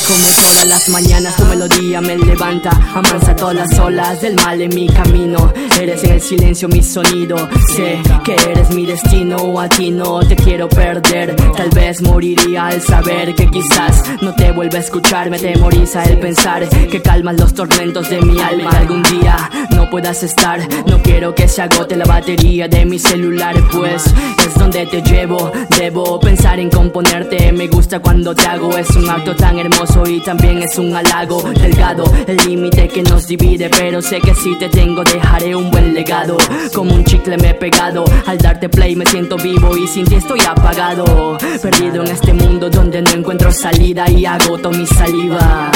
como 0.00 0.26
todas 0.28 0.66
las 0.66 0.88
mañanas 0.88 1.36
tu 1.36 1.44
melodía 1.44 2.00
me 2.00 2.16
levanta 2.16 2.70
Amansa 2.94 3.36
todas 3.36 3.54
las 3.54 3.78
olas 3.78 4.20
del 4.20 4.34
mal 4.34 4.60
en 4.60 4.74
mi 4.74 4.88
camino. 4.88 5.52
Eres 5.80 6.02
en 6.04 6.12
el 6.12 6.20
silencio 6.20 6.68
mi 6.68 6.82
sonido 6.82 7.36
Sé 7.76 8.00
que 8.24 8.34
eres 8.34 8.70
mi 8.70 8.86
destino 8.86 9.60
A 9.60 9.68
ti 9.68 9.90
no 9.90 10.20
te 10.20 10.36
quiero 10.36 10.68
perder. 10.68 11.36
Tal 11.56 11.70
vez 11.70 12.02
moriría 12.02 12.66
al 12.66 12.80
saber 12.80 13.34
que 13.34 13.48
quizás 13.50 14.02
No 14.20 14.34
te 14.34 14.52
vuelva 14.52 14.78
a 14.78 14.80
escuchar 14.80 15.30
Me 15.30 15.38
temoriza 15.38 16.02
el 16.04 16.18
pensar 16.18 16.68
Que 16.68 17.00
calmas 17.00 17.38
los 17.38 17.54
tormentos 17.54 18.08
de 18.10 18.20
mi 18.22 18.40
alma. 18.40 18.70
Algún 18.70 19.02
día 19.04 19.50
no 19.70 19.88
puedas 19.90 20.22
estar 20.22 20.60
No 20.86 21.00
quiero 21.02 21.34
que 21.34 21.46
se 21.46 21.62
agote 21.62 21.96
la 21.96 22.04
batería 22.04 22.66
de 22.68 22.84
mi 22.84 22.98
celular 22.98 23.54
Pues 23.70 24.04
es 24.46 24.54
donde 24.54 24.86
te 24.86 25.02
llevo. 25.02 25.52
Debo 25.78 26.18
pensar 26.18 26.58
en 26.58 26.70
componerte 26.70 27.52
Me 27.52 27.68
gusta 27.68 28.00
cuando 28.00 28.34
te 28.34 28.46
hago 28.46 28.76
Es 28.76 28.90
un 28.90 29.08
acto 29.08 29.36
tan 29.36 29.58
hermoso 29.58 29.83
y 30.06 30.20
también 30.20 30.62
es 30.62 30.78
un 30.78 30.96
halago 30.96 31.42
Delgado. 31.42 32.04
El 32.26 32.38
límite 32.38 32.88
que 32.88 33.02
nos 33.02 33.26
divide 33.26 33.68
Pero 33.68 34.00
sé 34.00 34.18
que 34.20 34.34
si 34.34 34.56
te 34.58 34.68
tengo 34.68 35.04
dejaré 35.04 35.54
un 35.54 35.70
buen 35.70 35.92
legado. 35.92 36.38
Como 36.74 36.94
un 36.94 37.04
chicle 37.04 37.36
me 37.36 37.50
he 37.50 37.54
pegado 37.54 38.04
Al 38.26 38.38
darte 38.38 38.68
play 38.68 38.96
me 38.96 39.04
siento 39.04 39.36
vivo 39.36 39.76
y 39.76 39.86
sin 39.86 40.06
ti 40.06 40.14
estoy 40.14 40.40
apagado. 40.40 41.36
Perdido 41.60 42.02
en 42.02 42.10
este 42.10 42.32
mundo 42.32 42.70
donde 42.70 43.02
no 43.02 43.10
encuentro 43.10 43.52
salida 43.52 44.10
Y 44.10 44.24
agoto 44.24 44.70
mi 44.70 44.86
saliva 44.86 45.70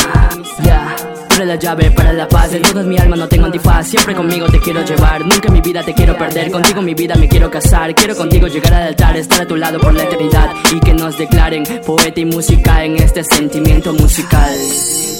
La 1.38 1.54
llave 1.54 1.92
para 1.92 2.12
la 2.12 2.28
paz. 2.28 2.52
En 2.52 2.62
toda 2.62 2.82
mi 2.82 2.98
alma 2.98 3.14
no 3.14 3.28
tengo 3.28 3.46
antifaz. 3.46 3.86
Siempre 3.86 4.14
conmigo 4.14 4.46
te 4.46 4.58
quiero 4.58 4.84
llevar. 4.84 5.24
Nunca 5.24 5.50
mi 5.50 5.60
vida 5.60 5.84
te 5.84 5.94
quiero 5.94 6.18
perder. 6.18 6.50
Contigo 6.50 6.82
mi 6.82 6.94
vida 6.94 7.14
me 7.14 7.28
quiero 7.28 7.48
casar. 7.48 7.94
Quiero 7.94 8.16
contigo 8.16 8.48
llegar 8.48 8.74
al 8.74 8.88
altar 8.88 9.16
Estar 9.16 9.42
a 9.42 9.46
tu 9.46 9.56
lado 9.56 9.78
por 9.78 9.94
la 9.94 10.02
eternidad 10.02 10.50
Y 10.74 10.80
que 10.80 10.94
nos 10.94 11.16
declaren 11.16 11.64
poeta 11.86 12.20
y 12.20 12.24
música 12.24 12.84
En 12.84 12.96
este 12.96 13.22
sentimiento 13.22 13.92
musical 13.92 15.17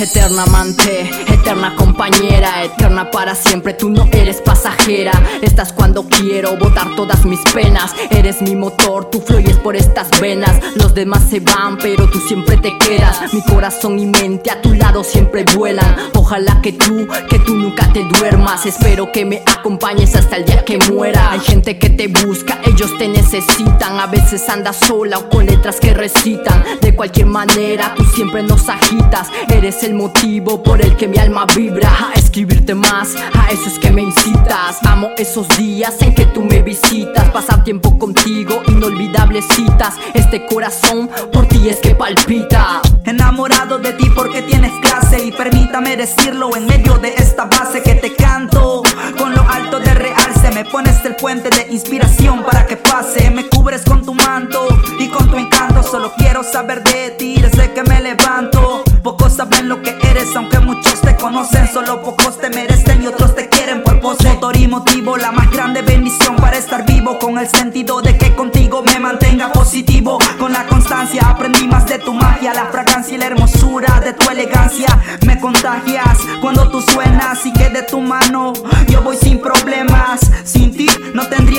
Eterna 0.00 0.44
amante, 0.44 1.10
eterna 1.26 1.74
compañera, 1.74 2.62
eterna 2.62 3.10
para 3.10 3.34
siempre, 3.34 3.74
tú 3.74 3.90
no 3.90 4.08
eres 4.12 4.40
pasajera. 4.40 5.10
Estás 5.42 5.72
cuando 5.72 6.04
quiero 6.04 6.56
botar 6.56 6.94
todas 6.94 7.24
mis 7.24 7.40
penas. 7.52 7.96
Eres 8.10 8.40
mi 8.40 8.54
motor, 8.54 9.10
tú 9.10 9.20
fluyes 9.20 9.56
por 9.56 9.74
estas 9.74 10.08
venas. 10.20 10.52
Los 10.76 10.94
demás 10.94 11.24
se 11.28 11.40
van, 11.40 11.78
pero 11.78 12.08
tú 12.08 12.20
siempre 12.20 12.56
te 12.58 12.78
quedas. 12.78 13.34
Mi 13.34 13.42
corazón 13.42 13.98
y 13.98 14.06
mente 14.06 14.52
a 14.52 14.62
tu 14.62 14.72
lado 14.72 15.02
siempre 15.02 15.44
vuelan. 15.56 15.96
Ojalá 16.14 16.60
que 16.62 16.74
tú, 16.74 17.08
que 17.28 17.40
tú 17.40 17.56
nunca 17.56 17.92
te 17.92 18.04
duermas. 18.04 18.66
Espero 18.66 19.10
que 19.10 19.24
me 19.24 19.42
acompañes 19.46 20.14
hasta 20.14 20.36
el 20.36 20.44
día 20.44 20.64
que 20.64 20.78
muera. 20.92 21.32
Hay 21.32 21.40
gente 21.40 21.76
que 21.76 21.90
te 21.90 22.06
busca, 22.06 22.60
ellos 22.64 22.96
te 22.98 23.08
necesitan. 23.08 23.98
A 23.98 24.06
veces 24.06 24.48
andas 24.48 24.76
sola 24.76 25.18
o 25.18 25.28
con 25.28 25.46
letras 25.46 25.80
que 25.80 25.92
recitan. 25.92 26.62
De 26.80 26.94
cualquier 26.94 27.26
manera, 27.26 27.94
tú 27.96 28.04
siempre 28.04 28.44
nos 28.44 28.68
agitas. 28.68 29.28
Eres 29.48 29.82
el 29.82 29.87
el 29.88 29.94
motivo 29.94 30.62
por 30.62 30.82
el 30.82 30.96
que 30.96 31.08
mi 31.08 31.16
alma 31.16 31.46
vibra 31.56 31.88
A 31.88 32.18
escribirte 32.18 32.74
más, 32.74 33.16
a 33.16 33.50
eso 33.50 33.68
es 33.68 33.78
que 33.78 33.90
me 33.90 34.02
incitas. 34.02 34.76
Amo 34.86 35.10
esos 35.16 35.48
días 35.56 35.96
en 36.02 36.14
que 36.14 36.26
tú 36.26 36.42
me 36.42 36.60
visitas 36.62 37.30
Pasar 37.30 37.64
tiempo 37.64 37.98
contigo, 37.98 38.62
inolvidables 38.68 39.46
citas. 39.48 39.94
Este 40.12 40.44
corazón 40.44 41.08
por 41.32 41.46
ti 41.46 41.68
es 41.68 41.78
que 41.78 41.94
palpita. 41.94 42.82
Enamorado 43.04 43.78
de 43.78 43.92
ti 43.94 44.10
porque 44.14 44.42
tienes 44.42 44.72
clase 44.82 45.24
Y 45.24 45.32
permítame 45.32 45.96
decirlo 45.96 46.54
en 46.54 46.66
medio 46.66 46.98
de 46.98 47.14
esta 47.14 47.46
base 47.46 47.82
que 47.82 47.94
te 47.94 48.14
canto 48.14 48.82
Con 49.16 49.34
lo 49.34 49.40
alto 49.48 49.80
de 49.80 49.94
realce 49.94 50.50
Me 50.52 50.66
pones 50.66 51.02
el 51.06 51.16
puente 51.16 51.48
de 51.48 51.72
inspiración 51.72 52.44
para 52.44 52.66
que 52.66 52.76
pase. 52.76 53.30
Me 53.30 53.48
cubres 53.48 53.82
con 53.84 54.04
tu 54.04 54.12
manto 54.12 54.66
y 54.98 55.08
con 55.08 55.30
tu 55.30 55.38
encanto 55.38 55.82
Solo 55.82 56.12
quiero 56.18 56.42
saber 56.42 56.82
de 56.84 57.10
ti 57.12 57.40
desde 57.40 57.72
que 57.72 57.82
me 57.84 58.00
levanto 58.02 58.77
Pocos 59.08 59.36
saben 59.36 59.70
lo 59.70 59.80
que 59.80 59.96
eres, 60.02 60.36
aunque 60.36 60.58
muchos 60.58 61.00
te 61.00 61.16
conocen. 61.16 61.66
Solo 61.72 62.02
pocos 62.02 62.38
te 62.38 62.50
merecen 62.50 63.02
y 63.02 63.06
otros 63.06 63.34
te 63.34 63.48
quieren 63.48 63.82
por 63.82 64.00
pose. 64.00 64.28
Motor 64.28 64.58
y 64.58 64.68
motivo, 64.68 65.16
la 65.16 65.32
más 65.32 65.50
grande 65.50 65.80
bendición 65.80 66.36
para 66.36 66.58
estar 66.58 66.84
vivo. 66.84 67.18
Con 67.18 67.38
el 67.38 67.48
sentido 67.48 68.02
de 68.02 68.18
que 68.18 68.34
contigo 68.34 68.82
me 68.82 68.98
mantenga 68.98 69.50
positivo. 69.50 70.18
Con 70.38 70.52
la 70.52 70.66
constancia 70.66 71.22
aprendí 71.26 71.66
más 71.66 71.86
de 71.86 71.98
tu 72.00 72.12
magia, 72.12 72.52
la 72.52 72.66
fragancia 72.66 73.14
y 73.14 73.18
la 73.18 73.28
hermosura 73.28 73.98
de 74.04 74.12
tu 74.12 74.28
elegancia. 74.28 74.88
Me 75.24 75.40
contagias 75.40 76.18
cuando 76.42 76.68
tú 76.68 76.82
suenas 76.82 77.46
y 77.46 77.52
que 77.54 77.70
de 77.70 77.84
tu 77.84 78.02
mano 78.02 78.52
yo 78.88 79.00
voy 79.00 79.16
sin 79.16 79.40
problemas. 79.40 80.20
Sin 80.44 80.76
ti 80.76 80.90
no 81.14 81.26
tendrían 81.28 81.57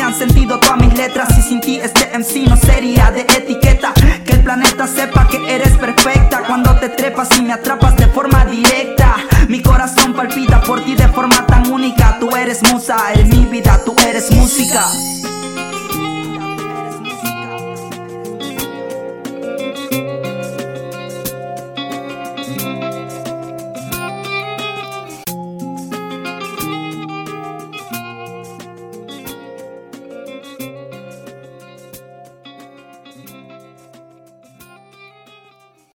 atrapas 7.20 7.38
y 7.38 7.42
me 7.44 7.54
atrapas 7.54 7.96
de 7.98 8.08
forma 8.08 8.46
directa. 8.46 9.18
Mi 9.50 9.62
corazón 9.62 10.14
palpita 10.14 10.62
por 10.62 10.84
ti 10.84 10.96
de 10.96 11.08
forma 11.10 11.46
tan 11.46 11.70
única. 11.72 12.18
Tú 12.20 12.34
eres 12.36 12.62
musa, 12.72 12.96
eres 13.14 13.28
mi 13.28 13.46
vida, 13.46 13.82
tú 13.84 13.94
eres 14.08 14.32
música. 14.32 14.86